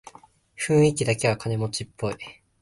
[0.57, 2.15] 雰囲気だけは金持ちっぽい